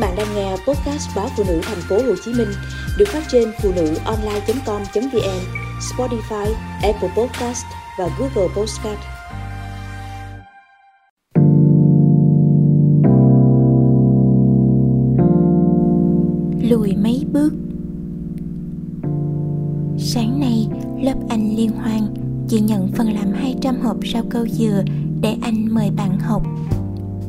bạn 0.00 0.14
đang 0.16 0.34
nghe 0.34 0.50
podcast 0.50 1.16
báo 1.16 1.28
phụ 1.36 1.44
nữ 1.48 1.60
thành 1.62 1.80
phố 1.88 1.96
Hồ 1.96 2.14
Chí 2.24 2.32
Minh 2.32 2.48
được 2.98 3.08
phát 3.08 3.22
trên 3.28 3.52
phụ 3.62 3.72
nữ 3.76 3.94
online.com.vn, 4.04 5.40
Spotify, 5.80 6.52
Apple 6.82 7.08
Podcast 7.16 7.64
và 7.98 8.08
Google 8.18 8.54
Podcast. 8.56 9.00
Lùi 16.70 16.96
mấy 16.96 17.24
bước 17.32 17.52
Sáng 19.98 20.40
nay, 20.40 20.68
lớp 21.02 21.14
Anh 21.28 21.56
liên 21.56 21.70
hoan 21.70 22.14
Chị 22.48 22.60
nhận 22.60 22.92
phần 22.92 23.12
làm 23.12 23.32
200 23.32 23.80
hộp 23.80 23.96
rau 24.12 24.22
câu 24.30 24.46
dừa 24.48 24.82
để 25.20 25.36
anh 25.42 25.74
mời 25.74 25.90
bạn 25.90 26.18
học. 26.18 26.42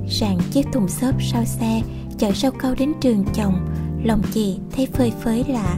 Sàn 0.09 0.38
chiếc 0.51 0.65
thùng 0.73 0.88
xốp 0.88 1.15
sau 1.31 1.45
xe 1.45 1.81
chở 2.21 2.31
rau 2.31 2.51
câu 2.51 2.75
đến 2.75 2.93
trường 3.01 3.25
chồng, 3.33 3.68
lòng 4.04 4.21
chị 4.33 4.57
thấy 4.75 4.87
phơi 4.93 5.11
phới 5.23 5.43
lạ. 5.47 5.77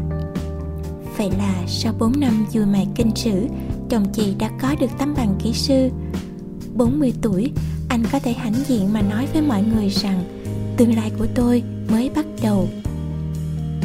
Vậy 1.17 1.31
là 1.37 1.63
sau 1.67 1.93
4 1.99 2.19
năm 2.19 2.45
vui 2.53 2.65
mài 2.65 2.87
kinh 2.95 3.15
sử, 3.15 3.47
chồng 3.89 4.05
chị 4.13 4.35
đã 4.39 4.49
có 4.61 4.75
được 4.79 4.91
tấm 4.97 5.13
bằng 5.17 5.35
kỹ 5.43 5.53
sư. 5.53 5.89
40 6.75 7.13
tuổi, 7.21 7.51
anh 7.89 8.03
có 8.11 8.19
thể 8.19 8.33
hãnh 8.33 8.53
diện 8.67 8.93
mà 8.93 9.01
nói 9.01 9.27
với 9.33 9.41
mọi 9.41 9.63
người 9.63 9.89
rằng 9.89 10.23
tương 10.77 10.95
lai 10.95 11.11
của 11.19 11.27
tôi 11.35 11.63
mới 11.91 12.09
bắt 12.15 12.25
đầu. 12.43 12.67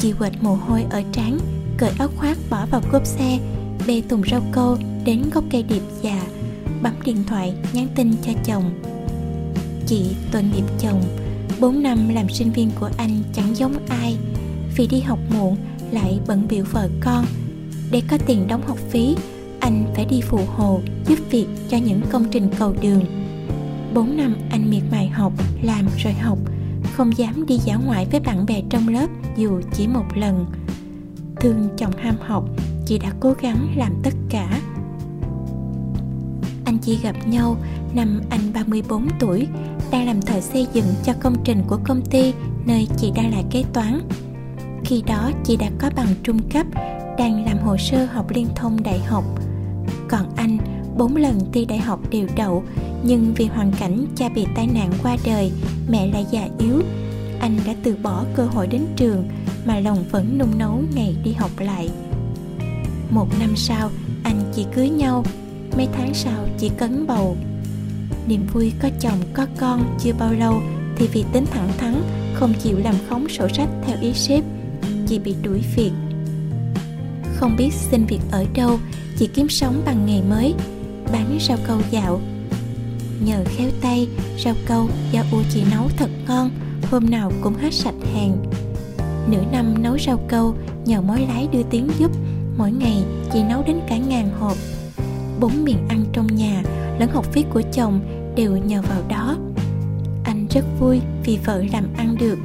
Chị 0.00 0.12
quệt 0.18 0.32
mồ 0.40 0.54
hôi 0.54 0.84
ở 0.90 1.02
trán, 1.12 1.38
cởi 1.78 1.90
áo 1.98 2.08
khoác 2.16 2.38
bỏ 2.50 2.66
vào 2.70 2.82
cốp 2.92 3.06
xe, 3.06 3.38
bê 3.86 4.02
thùng 4.08 4.22
rau 4.30 4.42
câu 4.52 4.76
đến 5.04 5.22
gốc 5.34 5.44
cây 5.50 5.62
điệp 5.62 5.82
già, 6.02 6.22
bấm 6.82 6.94
điện 7.04 7.24
thoại 7.26 7.54
nhắn 7.72 7.88
tin 7.94 8.12
cho 8.26 8.32
chồng. 8.44 8.70
Chị 9.86 10.02
tội 10.32 10.42
nghiệp 10.42 10.64
chồng, 10.78 11.02
4 11.60 11.82
năm 11.82 12.08
làm 12.08 12.28
sinh 12.28 12.52
viên 12.52 12.70
của 12.80 12.90
anh 12.96 13.22
chẳng 13.32 13.56
giống 13.56 13.74
ai. 13.88 14.16
Vì 14.76 14.86
đi 14.86 15.00
học 15.00 15.18
muộn 15.30 15.56
lại 15.90 16.20
bận 16.26 16.46
biểu 16.48 16.64
vợ 16.72 16.88
con. 17.00 17.24
Để 17.90 18.02
có 18.10 18.18
tiền 18.26 18.46
đóng 18.48 18.62
học 18.66 18.78
phí 18.90 19.16
Anh 19.60 19.84
phải 19.94 20.04
đi 20.04 20.20
phụ 20.20 20.40
hồ 20.46 20.80
giúp 21.06 21.18
việc 21.30 21.46
cho 21.68 21.76
những 21.76 22.00
công 22.10 22.24
trình 22.30 22.50
cầu 22.58 22.74
đường. 22.82 23.04
4 23.94 24.16
năm 24.16 24.36
anh 24.50 24.70
miệt 24.70 24.82
mài 24.90 25.08
học, 25.08 25.32
làm 25.62 25.86
rồi 25.98 26.12
học. 26.12 26.38
Không 26.92 27.18
dám 27.18 27.46
đi 27.46 27.58
dã 27.64 27.76
ngoại 27.76 28.06
với 28.10 28.20
bạn 28.20 28.46
bè 28.46 28.62
trong 28.70 28.88
lớp 28.88 29.06
dù 29.36 29.60
chỉ 29.72 29.86
một 29.86 30.04
lần. 30.14 30.46
Thương 31.40 31.68
chồng 31.76 31.92
ham 31.96 32.16
học, 32.20 32.44
chị 32.86 32.98
đã 32.98 33.12
cố 33.20 33.34
gắng 33.40 33.74
làm 33.76 33.92
tất 34.02 34.14
cả. 34.30 34.57
Chi 36.88 36.98
gặp 37.02 37.28
nhau 37.28 37.56
năm 37.94 38.20
anh 38.30 38.40
34 38.54 39.08
tuổi 39.18 39.48
đang 39.90 40.06
làm 40.06 40.22
thợ 40.22 40.40
xây 40.40 40.66
dựng 40.72 40.84
cho 41.04 41.12
công 41.20 41.34
trình 41.44 41.62
của 41.66 41.78
công 41.84 42.00
ty 42.10 42.32
nơi 42.66 42.88
chị 42.96 43.12
đang 43.16 43.30
là 43.30 43.42
kế 43.50 43.64
toán. 43.72 44.00
Khi 44.84 45.02
đó 45.06 45.30
chị 45.44 45.56
đã 45.56 45.70
có 45.78 45.90
bằng 45.96 46.08
trung 46.22 46.38
cấp, 46.52 46.66
đang 47.18 47.44
làm 47.44 47.58
hồ 47.58 47.76
sơ 47.76 48.04
học 48.04 48.30
liên 48.30 48.46
thông 48.56 48.82
đại 48.82 48.98
học. 48.98 49.24
Còn 50.08 50.36
anh, 50.36 50.58
bốn 50.96 51.16
lần 51.16 51.38
thi 51.52 51.64
đại 51.64 51.78
học 51.78 52.00
đều 52.10 52.26
đậu, 52.36 52.64
nhưng 53.02 53.34
vì 53.36 53.46
hoàn 53.46 53.72
cảnh 53.72 54.06
cha 54.16 54.28
bị 54.28 54.46
tai 54.54 54.66
nạn 54.66 54.92
qua 55.02 55.16
đời, 55.24 55.52
mẹ 55.88 56.06
lại 56.06 56.26
già 56.30 56.48
yếu. 56.58 56.82
Anh 57.40 57.56
đã 57.66 57.74
từ 57.82 57.96
bỏ 58.02 58.24
cơ 58.34 58.44
hội 58.44 58.66
đến 58.66 58.82
trường 58.96 59.28
mà 59.64 59.80
lòng 59.80 60.04
vẫn 60.10 60.38
nung 60.38 60.58
nấu 60.58 60.82
ngày 60.94 61.16
đi 61.24 61.32
học 61.32 61.50
lại. 61.58 61.90
Một 63.10 63.28
năm 63.40 63.56
sau, 63.56 63.90
anh 64.22 64.52
chị 64.54 64.66
cưới 64.74 64.88
nhau, 64.88 65.24
mấy 65.78 65.88
tháng 65.92 66.14
sau 66.14 66.48
chỉ 66.58 66.70
cấn 66.78 67.06
bầu. 67.06 67.36
Niềm 68.28 68.46
vui 68.52 68.72
có 68.82 68.88
chồng, 69.00 69.18
có 69.34 69.46
con 69.58 69.96
chưa 70.00 70.12
bao 70.18 70.32
lâu 70.32 70.62
thì 70.96 71.08
vì 71.12 71.24
tính 71.32 71.44
thẳng 71.46 71.72
thắn, 71.78 72.02
không 72.34 72.54
chịu 72.62 72.78
làm 72.78 72.94
khống 73.08 73.28
sổ 73.28 73.48
sách 73.48 73.68
theo 73.86 73.96
ý 74.00 74.12
sếp, 74.12 74.44
chị 75.06 75.18
bị 75.18 75.34
đuổi 75.42 75.60
việc. 75.76 75.90
Không 77.36 77.56
biết 77.56 77.72
xin 77.72 78.04
việc 78.06 78.20
ở 78.30 78.44
đâu, 78.54 78.78
chị 79.18 79.28
kiếm 79.34 79.48
sống 79.48 79.82
bằng 79.86 80.06
nghề 80.06 80.22
mới, 80.22 80.54
bán 81.12 81.38
rau 81.48 81.58
câu 81.66 81.78
dạo. 81.90 82.20
Nhờ 83.24 83.44
khéo 83.46 83.70
tay, 83.80 84.08
rau 84.44 84.54
câu 84.66 84.88
do 85.12 85.22
u 85.32 85.38
chị 85.50 85.62
nấu 85.70 85.88
thật 85.96 86.10
ngon, 86.28 86.50
hôm 86.90 87.10
nào 87.10 87.32
cũng 87.40 87.54
hết 87.54 87.74
sạch 87.74 87.94
hàng. 88.14 88.36
Nửa 89.30 89.42
năm 89.52 89.82
nấu 89.82 89.98
rau 89.98 90.20
câu, 90.28 90.54
nhờ 90.84 91.00
mối 91.00 91.20
lái 91.20 91.48
đưa 91.52 91.62
tiếng 91.70 91.88
giúp, 91.98 92.10
mỗi 92.56 92.72
ngày 92.72 93.02
chị 93.32 93.42
nấu 93.42 93.62
đến 93.66 93.80
cả 93.88 93.96
ngàn 93.96 94.30
hộp 94.40 94.56
bốn 95.40 95.64
miệng 95.64 95.88
ăn 95.88 96.04
trong 96.12 96.26
nhà, 96.26 96.62
lẫn 96.98 97.10
học 97.10 97.26
phí 97.32 97.44
của 97.52 97.62
chồng 97.72 98.00
đều 98.36 98.56
nhờ 98.56 98.82
vào 98.82 99.02
đó. 99.08 99.36
Anh 100.24 100.46
rất 100.50 100.64
vui 100.80 101.00
vì 101.24 101.38
vợ 101.44 101.64
làm 101.72 101.84
ăn 101.96 102.16
được. 102.20 102.38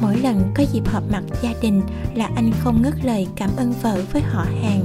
Mỗi 0.00 0.16
lần 0.16 0.52
có 0.54 0.64
dịp 0.72 0.88
họp 0.88 1.02
mặt 1.10 1.22
gia 1.42 1.50
đình 1.62 1.82
là 2.14 2.30
anh 2.36 2.52
không 2.58 2.82
ngớt 2.82 3.04
lời 3.04 3.26
cảm 3.36 3.50
ơn 3.56 3.72
vợ 3.82 4.02
với 4.12 4.22
họ 4.22 4.46
hàng. 4.62 4.84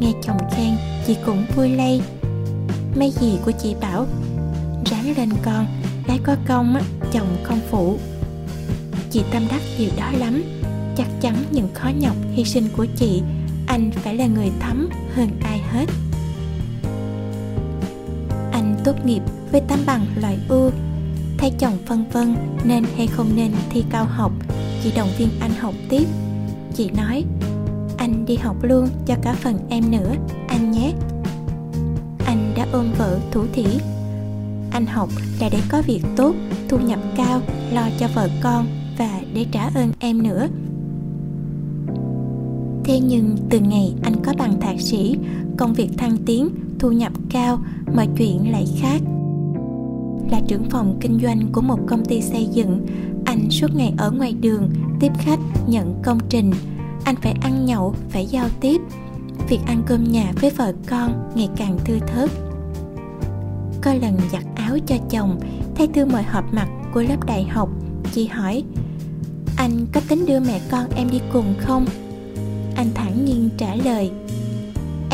Nghe 0.00 0.12
chồng 0.22 0.38
khen, 0.56 0.74
chị 1.06 1.16
cũng 1.26 1.44
vui 1.56 1.68
lây. 1.68 2.00
Mấy 2.96 3.10
gì 3.10 3.38
của 3.44 3.52
chị 3.62 3.74
bảo, 3.80 4.06
ráng 4.84 5.16
lên 5.16 5.28
con 5.44 5.66
gái 6.06 6.18
có 6.24 6.36
công 6.48 6.74
á, 6.74 6.82
chồng 7.12 7.36
không 7.42 7.60
phụ. 7.70 7.98
Chị 9.10 9.22
tâm 9.32 9.42
đắc 9.50 9.60
điều 9.78 9.90
đó 9.96 10.10
lắm. 10.18 10.42
Chắc 10.96 11.06
chắn 11.20 11.36
những 11.50 11.68
khó 11.74 11.90
nhọc 11.98 12.16
hy 12.32 12.44
sinh 12.44 12.68
của 12.76 12.86
chị, 12.96 13.22
anh 13.66 13.90
phải 13.90 14.14
là 14.14 14.26
người 14.26 14.50
thấm 14.60 14.88
hơn 15.14 15.28
ai 15.44 15.58
hết 15.58 15.86
tốt 18.84 19.06
nghiệp 19.06 19.22
với 19.52 19.60
tấm 19.60 19.78
bằng 19.86 20.06
loại 20.20 20.38
ưu 20.48 20.70
thay 21.38 21.52
chồng 21.58 21.78
phân 21.86 22.04
vân 22.12 22.36
nên 22.64 22.84
hay 22.96 23.06
không 23.06 23.30
nên 23.36 23.52
thi 23.70 23.84
cao 23.90 24.04
học 24.04 24.32
chị 24.82 24.92
động 24.96 25.08
viên 25.18 25.28
anh 25.40 25.50
học 25.60 25.74
tiếp. 25.88 26.04
Chị 26.74 26.90
nói, 26.90 27.24
anh 27.96 28.24
đi 28.26 28.36
học 28.36 28.56
luôn 28.62 28.88
cho 29.06 29.14
cả 29.22 29.34
phần 29.34 29.58
em 29.68 29.90
nữa, 29.90 30.14
anh 30.48 30.70
nhé. 30.70 30.92
Anh 32.26 32.52
đã 32.56 32.66
ôm 32.72 32.86
vợ 32.98 33.18
thủ 33.30 33.44
thỉ. 33.52 33.66
Anh 34.70 34.86
học 34.86 35.08
là 35.40 35.48
để 35.48 35.58
có 35.68 35.82
việc 35.82 36.02
tốt, 36.16 36.34
thu 36.68 36.78
nhập 36.78 36.98
cao, 37.16 37.40
lo 37.72 37.88
cho 37.98 38.08
vợ 38.14 38.28
con 38.42 38.66
và 38.98 39.20
để 39.34 39.46
trả 39.52 39.70
ơn 39.74 39.92
em 39.98 40.22
nữa. 40.22 40.48
Thế 42.84 43.00
nhưng 43.00 43.36
từ 43.50 43.60
ngày 43.60 43.94
anh 44.02 44.14
có 44.24 44.32
bằng 44.38 44.60
thạc 44.60 44.80
sĩ, 44.80 45.16
công 45.56 45.72
việc 45.72 45.90
thăng 45.98 46.16
tiến, 46.26 46.48
thu 46.78 46.90
nhập 46.90 47.12
cao 47.30 47.58
mọi 47.94 48.08
chuyện 48.16 48.52
lại 48.52 48.66
khác. 48.80 49.02
Là 50.30 50.40
trưởng 50.48 50.70
phòng 50.70 50.96
kinh 51.00 51.20
doanh 51.22 51.52
của 51.52 51.60
một 51.60 51.78
công 51.86 52.04
ty 52.04 52.22
xây 52.22 52.46
dựng, 52.46 52.86
anh 53.24 53.50
suốt 53.50 53.74
ngày 53.74 53.92
ở 53.98 54.10
ngoài 54.10 54.32
đường, 54.32 54.70
tiếp 55.00 55.12
khách, 55.18 55.38
nhận 55.66 55.94
công 56.02 56.18
trình. 56.28 56.52
Anh 57.04 57.16
phải 57.16 57.34
ăn 57.40 57.64
nhậu, 57.64 57.94
phải 58.08 58.26
giao 58.26 58.48
tiếp. 58.60 58.80
Việc 59.48 59.60
ăn 59.66 59.82
cơm 59.86 60.04
nhà 60.04 60.32
với 60.40 60.50
vợ 60.50 60.72
con 60.86 61.30
ngày 61.34 61.48
càng 61.56 61.78
thưa 61.84 61.98
thớt. 61.98 62.30
Có 63.82 63.94
lần 63.94 64.16
giặt 64.32 64.44
áo 64.54 64.78
cho 64.86 64.96
chồng 65.10 65.40
thay 65.74 65.88
thư 65.94 66.04
mời 66.04 66.22
họp 66.22 66.54
mặt 66.54 66.68
của 66.94 67.02
lớp 67.02 67.26
đại 67.26 67.44
học, 67.44 67.68
chị 68.12 68.26
hỏi, 68.26 68.62
anh 69.56 69.86
có 69.92 70.00
tính 70.08 70.26
đưa 70.26 70.40
mẹ 70.40 70.60
con 70.70 70.90
em 70.96 71.10
đi 71.10 71.20
cùng 71.32 71.54
không? 71.58 71.86
Anh 72.76 72.86
thản 72.94 73.24
nhiên 73.24 73.48
trả 73.58 73.74
lời 73.74 74.10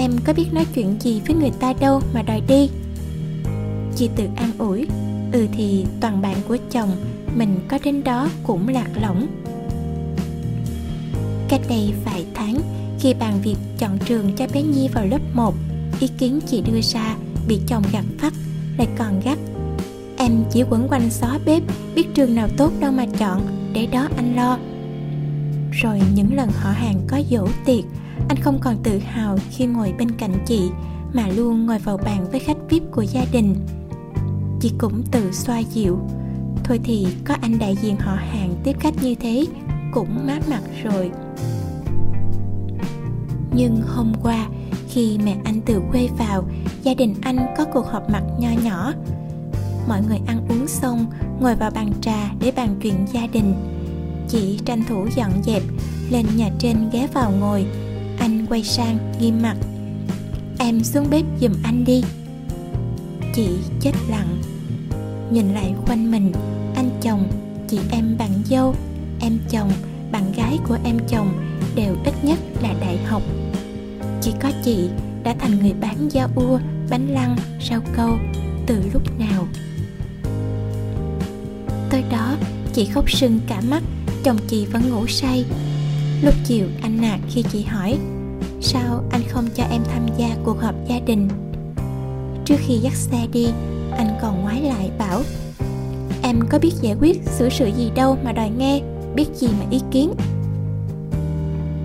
em 0.00 0.18
có 0.24 0.32
biết 0.32 0.52
nói 0.52 0.66
chuyện 0.74 0.96
gì 1.00 1.20
với 1.26 1.36
người 1.36 1.50
ta 1.60 1.72
đâu 1.80 2.00
mà 2.14 2.22
đòi 2.22 2.40
đi. 2.48 2.70
Chị 3.96 4.10
tự 4.16 4.24
an 4.36 4.50
ủi 4.58 4.86
ừ 5.32 5.46
thì 5.52 5.86
toàn 6.00 6.22
bạn 6.22 6.36
của 6.48 6.56
chồng 6.70 6.90
mình 7.36 7.60
có 7.68 7.78
đến 7.84 8.04
đó 8.04 8.28
cũng 8.42 8.68
lạc 8.68 8.88
lõng. 9.02 9.26
Cách 11.48 11.60
đây 11.68 11.92
vài 12.04 12.24
tháng, 12.34 12.58
khi 13.00 13.14
bàn 13.14 13.40
việc 13.42 13.56
chọn 13.78 13.98
trường 13.98 14.32
cho 14.36 14.46
bé 14.54 14.62
Nhi 14.62 14.88
vào 14.88 15.06
lớp 15.06 15.20
1 15.34 15.54
ý 16.00 16.08
kiến 16.18 16.40
chị 16.46 16.62
đưa 16.62 16.80
ra 16.80 17.16
bị 17.48 17.60
chồng 17.66 17.82
gặp 17.92 18.04
phát, 18.18 18.32
lại 18.78 18.88
còn 18.98 19.20
gắt. 19.24 19.38
Em 20.16 20.44
chỉ 20.50 20.62
quẩn 20.70 20.88
quanh 20.88 21.10
xó 21.10 21.38
bếp, 21.46 21.62
biết 21.94 22.14
trường 22.14 22.34
nào 22.34 22.48
tốt 22.56 22.72
đâu 22.80 22.92
mà 22.92 23.06
chọn, 23.18 23.40
để 23.72 23.86
đó 23.86 24.08
anh 24.16 24.36
lo. 24.36 24.58
Rồi 25.72 26.00
những 26.14 26.34
lần 26.34 26.50
họ 26.54 26.70
hàng 26.70 27.00
có 27.08 27.20
dỗ 27.30 27.48
tiệc 27.64 27.84
anh 28.28 28.36
không 28.40 28.58
còn 28.60 28.76
tự 28.82 28.98
hào 28.98 29.38
khi 29.50 29.66
ngồi 29.66 29.94
bên 29.98 30.10
cạnh 30.10 30.32
chị, 30.46 30.70
mà 31.12 31.28
luôn 31.28 31.66
ngồi 31.66 31.78
vào 31.78 31.96
bàn 31.96 32.26
với 32.30 32.40
khách 32.40 32.56
vip 32.70 32.82
của 32.92 33.02
gia 33.02 33.24
đình. 33.32 33.54
Chị 34.60 34.72
cũng 34.78 35.02
tự 35.10 35.32
xoa 35.32 35.58
dịu. 35.58 35.98
Thôi 36.64 36.80
thì 36.84 37.06
có 37.24 37.34
anh 37.40 37.58
đại 37.58 37.76
diện 37.82 37.96
họ 37.96 38.14
hàng 38.14 38.54
tiếp 38.64 38.76
khách 38.80 39.02
như 39.02 39.14
thế 39.14 39.46
cũng 39.92 40.26
mát 40.26 40.48
mặt 40.48 40.62
rồi. 40.82 41.10
Nhưng 43.52 43.82
hôm 43.86 44.12
qua, 44.22 44.48
khi 44.88 45.18
mẹ 45.24 45.36
anh 45.44 45.60
từ 45.66 45.82
quê 45.90 46.08
vào, 46.18 46.44
gia 46.82 46.94
đình 46.94 47.14
anh 47.22 47.38
có 47.58 47.64
cuộc 47.64 47.86
họp 47.86 48.10
mặt 48.10 48.22
nho 48.38 48.50
nhỏ. 48.64 48.92
Mọi 49.88 50.02
người 50.08 50.18
ăn 50.26 50.46
uống 50.48 50.68
xong, 50.68 51.06
ngồi 51.40 51.54
vào 51.54 51.70
bàn 51.70 51.92
trà 52.00 52.30
để 52.40 52.52
bàn 52.56 52.76
chuyện 52.82 53.06
gia 53.12 53.26
đình. 53.26 53.54
Chị 54.28 54.60
tranh 54.64 54.82
thủ 54.88 55.06
dọn 55.16 55.30
dẹp, 55.44 55.62
lên 56.10 56.26
nhà 56.36 56.50
trên 56.58 56.76
ghé 56.92 57.06
vào 57.14 57.30
ngồi 57.40 57.66
quay 58.48 58.62
sang, 58.62 58.98
nghiêm 59.20 59.42
mặt. 59.42 59.56
Em 60.58 60.84
xuống 60.84 61.06
bếp 61.10 61.24
giùm 61.40 61.52
anh 61.62 61.84
đi. 61.84 62.02
Chị 63.34 63.48
chết 63.80 63.92
lặng. 64.08 64.42
Nhìn 65.30 65.54
lại 65.54 65.74
quanh 65.86 66.10
mình, 66.10 66.32
anh 66.74 66.90
chồng, 67.02 67.28
chị 67.68 67.78
em 67.90 68.16
bạn 68.18 68.30
dâu, 68.44 68.74
em 69.20 69.38
chồng, 69.50 69.70
bạn 70.12 70.32
gái 70.36 70.58
của 70.68 70.78
em 70.84 70.98
chồng 71.08 71.28
đều 71.74 71.96
ít 72.04 72.14
nhất 72.22 72.38
là 72.62 72.74
đại 72.80 72.98
học. 73.06 73.22
Chỉ 74.22 74.32
có 74.40 74.50
chị 74.64 74.88
đã 75.22 75.34
thành 75.38 75.58
người 75.58 75.72
bán 75.80 76.08
da 76.12 76.28
ua, 76.34 76.58
bánh 76.90 77.08
lăng, 77.08 77.36
rau 77.70 77.80
câu 77.96 78.18
từ 78.66 78.82
lúc 78.92 79.02
nào. 79.18 79.48
Tới 81.90 82.04
đó, 82.10 82.36
chị 82.72 82.84
khóc 82.84 83.10
sưng 83.10 83.40
cả 83.46 83.60
mắt, 83.70 83.82
chồng 84.24 84.38
chị 84.48 84.66
vẫn 84.66 84.90
ngủ 84.90 85.06
say. 85.06 85.44
Lúc 86.22 86.34
chiều, 86.44 86.66
anh 86.82 87.00
nạt 87.00 87.20
khi 87.30 87.42
chị 87.52 87.62
hỏi 87.62 87.98
sao 88.60 89.04
anh 89.10 89.22
không 89.28 89.48
cho 89.54 89.64
em 89.70 89.82
tham 89.84 90.06
gia 90.16 90.36
cuộc 90.44 90.60
họp 90.60 90.74
gia 90.88 90.98
đình? 90.98 91.28
Trước 92.44 92.56
khi 92.58 92.74
dắt 92.74 92.94
xe 92.94 93.26
đi, 93.32 93.46
anh 93.96 94.18
còn 94.22 94.42
ngoái 94.42 94.62
lại 94.62 94.90
bảo, 94.98 95.22
em 96.22 96.40
có 96.48 96.58
biết 96.58 96.72
giải 96.80 96.96
quyết 97.00 97.22
xử 97.26 97.48
sự 97.48 97.66
gì 97.66 97.90
đâu 97.94 98.16
mà 98.24 98.32
đòi 98.32 98.50
nghe, 98.50 98.80
biết 99.14 99.26
gì 99.34 99.48
mà 99.48 99.66
ý 99.70 99.80
kiến. 99.90 100.14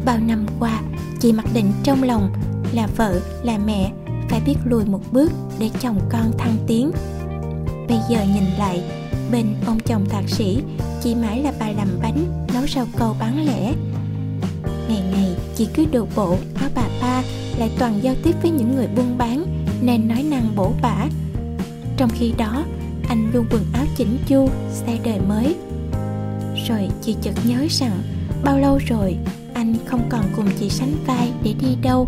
Bao 0.06 0.18
năm 0.20 0.46
qua, 0.60 0.82
chị 1.20 1.32
mặc 1.32 1.46
định 1.54 1.72
trong 1.84 2.04
lòng 2.04 2.34
là 2.74 2.88
vợ, 2.98 3.20
là 3.44 3.58
mẹ 3.58 3.92
phải 4.30 4.42
biết 4.46 4.56
lùi 4.66 4.86
một 4.86 5.02
bước 5.12 5.32
để 5.60 5.70
chồng 5.82 6.00
con 6.10 6.32
thăng 6.38 6.56
tiến. 6.68 6.92
Bây 7.88 7.98
giờ 8.10 8.24
nhìn 8.34 8.44
lại, 8.58 8.84
bên 9.32 9.46
ông 9.66 9.80
chồng 9.80 10.06
thạc 10.10 10.30
sĩ, 10.30 10.62
chị 11.04 11.16
mãi 11.16 11.42
là 11.42 11.54
bà 11.60 11.72
làm 11.72 11.88
bánh, 12.02 12.46
nấu 12.54 12.68
rau 12.68 12.86
câu 12.98 13.16
bán 13.20 13.46
lẻ. 13.46 13.74
Ngày 14.88 15.04
ngày, 15.12 15.36
chị 15.56 15.68
cứ 15.74 15.86
đồ 15.92 16.08
bộ 16.16 16.38
bà 16.76 16.88
ba 17.02 17.24
lại 17.58 17.70
toàn 17.80 18.04
giao 18.04 18.16
tiếp 18.24 18.36
với 18.42 18.52
những 18.52 18.76
người 18.76 18.88
buôn 18.96 19.18
bán, 19.18 19.46
nên 19.82 20.08
nói 20.08 20.24
năng 20.24 20.56
bổ 20.56 20.72
bả. 20.82 21.06
Trong 21.98 22.10
khi 22.10 22.34
đó, 22.38 22.64
anh 23.08 23.32
luôn 23.34 23.46
quần 23.52 23.66
áo 23.74 23.86
chỉnh 23.96 24.18
chu, 24.28 24.50
xe 24.72 24.98
đời 25.04 25.20
mới. 25.28 25.56
Rồi 26.68 26.90
chị 27.02 27.16
chợt 27.22 27.34
nhớ 27.48 27.68
rằng 27.70 28.02
bao 28.44 28.60
lâu 28.60 28.80
rồi 28.88 29.18
anh 29.54 29.76
không 29.86 30.02
còn 30.10 30.26
cùng 30.36 30.46
chị 30.60 30.70
sánh 30.70 30.94
vai 31.06 31.32
để 31.44 31.54
đi 31.60 31.78
đâu. 31.82 32.08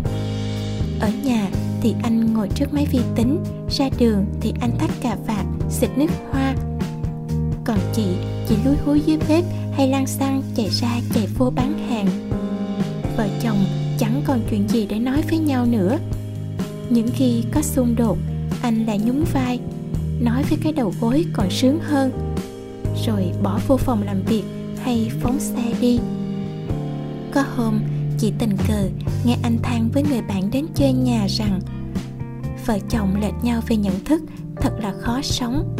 Ở 1.00 1.10
nhà 1.24 1.48
thì 1.80 1.94
anh 2.02 2.34
ngồi 2.34 2.48
trước 2.54 2.74
máy 2.74 2.86
vi 2.92 3.00
tính, 3.14 3.44
ra 3.70 3.88
đường 3.98 4.26
thì 4.40 4.52
anh 4.60 4.78
thắt 4.78 4.90
cà 5.00 5.16
vạt, 5.26 5.46
xịt 5.70 5.90
nước 5.96 6.10
hoa. 6.32 6.54
Còn 7.64 7.78
chị 7.94 8.04
chỉ 8.48 8.56
lúi 8.64 8.76
húi 8.84 9.00
dưới 9.06 9.18
bếp 9.28 9.44
hay 9.72 9.88
lang 9.88 10.06
xăng 10.06 10.42
chạy 10.56 10.68
ra 10.68 11.00
chạy 11.14 11.26
vô 11.38 11.50
bán 11.50 11.88
hàng. 11.88 12.06
Vợ 13.16 13.28
chồng 13.42 13.64
chẳng 13.98 14.22
còn 14.26 14.40
chuyện 14.50 14.68
gì 14.68 14.86
để 14.86 14.98
nói 14.98 15.22
với 15.30 15.38
nhau 15.38 15.66
nữa. 15.66 15.98
Những 16.90 17.08
khi 17.14 17.44
có 17.52 17.62
xung 17.62 17.96
đột, 17.96 18.18
anh 18.62 18.86
lại 18.86 18.98
nhún 18.98 19.24
vai, 19.32 19.60
nói 20.20 20.42
với 20.48 20.58
cái 20.62 20.72
đầu 20.72 20.92
gối 21.00 21.24
còn 21.32 21.50
sướng 21.50 21.78
hơn, 21.80 22.10
rồi 23.06 23.32
bỏ 23.42 23.60
vô 23.66 23.76
phòng 23.76 24.02
làm 24.02 24.22
việc 24.22 24.42
hay 24.82 25.10
phóng 25.20 25.40
xe 25.40 25.72
đi. 25.80 25.98
Có 27.34 27.44
hôm 27.56 27.80
chị 28.18 28.32
tình 28.38 28.56
cờ 28.68 28.88
nghe 29.24 29.36
anh 29.42 29.58
than 29.62 29.88
với 29.88 30.02
người 30.10 30.22
bạn 30.22 30.50
đến 30.50 30.66
chơi 30.74 30.92
nhà 30.92 31.26
rằng, 31.28 31.60
vợ 32.66 32.78
chồng 32.90 33.20
lệch 33.20 33.34
nhau 33.42 33.60
về 33.66 33.76
nhận 33.76 34.04
thức, 34.04 34.22
thật 34.56 34.72
là 34.78 34.94
khó 35.00 35.20
sống. 35.22 35.76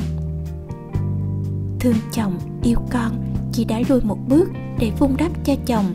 Thương 1.80 1.96
chồng 2.12 2.38
yêu 2.62 2.78
con 2.90 3.24
chị 3.52 3.64
đã 3.64 3.80
lùi 3.88 4.00
một 4.00 4.18
bước 4.28 4.48
để 4.78 4.90
vun 4.98 5.10
đắp 5.18 5.44
cho 5.44 5.54
chồng 5.66 5.94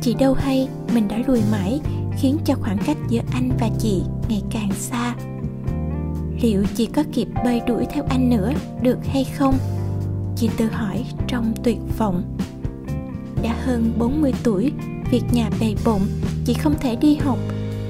chị 0.00 0.14
đâu 0.14 0.34
hay 0.34 0.68
mình 0.94 1.08
đã 1.08 1.18
lùi 1.26 1.40
mãi 1.50 1.80
khiến 2.18 2.38
cho 2.44 2.54
khoảng 2.54 2.78
cách 2.86 2.96
giữa 3.08 3.20
anh 3.32 3.50
và 3.60 3.70
chị 3.78 4.02
ngày 4.28 4.42
càng 4.50 4.70
xa. 4.72 5.14
Liệu 6.42 6.64
chị 6.74 6.86
có 6.86 7.02
kịp 7.12 7.28
bơi 7.44 7.60
đuổi 7.66 7.86
theo 7.90 8.04
anh 8.08 8.30
nữa 8.30 8.52
được 8.82 8.98
hay 9.06 9.24
không? 9.24 9.58
Chị 10.36 10.50
tự 10.56 10.66
hỏi 10.66 11.04
trong 11.26 11.54
tuyệt 11.64 11.78
vọng. 11.98 12.36
Đã 13.42 13.56
hơn 13.64 13.92
40 13.98 14.32
tuổi, 14.42 14.72
việc 15.10 15.22
nhà 15.32 15.50
bề 15.60 15.74
bộn, 15.84 16.00
chị 16.44 16.54
không 16.54 16.74
thể 16.80 16.96
đi 16.96 17.16
học, 17.16 17.38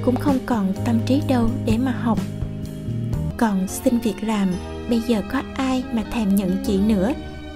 cũng 0.04 0.16
không 0.16 0.38
còn 0.46 0.72
tâm 0.84 1.00
trí 1.06 1.22
đâu 1.28 1.48
để 1.66 1.78
mà 1.78 1.92
học. 1.92 2.18
Còn 3.36 3.68
xin 3.68 3.98
việc 3.98 4.24
làm, 4.24 4.48
bây 4.88 5.00
giờ 5.00 5.22
có 5.32 5.42
ai 5.56 5.84
mà 5.92 6.04
thèm 6.12 6.36
nhận 6.36 6.56
chị 6.66 6.78
nữa 6.78 7.12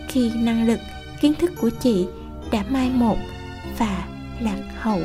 khi 0.08 0.30
năng 0.34 0.66
lực, 0.66 0.80
kiến 1.20 1.32
thức 1.38 1.52
của 1.60 1.70
chị 1.80 2.06
đã 2.52 2.64
mai 2.70 2.90
một 2.90 3.16
và 3.78 4.04
lạc 4.40 4.58
hậu. 4.76 5.00